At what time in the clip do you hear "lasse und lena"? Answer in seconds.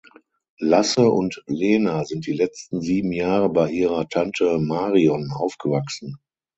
0.59-2.05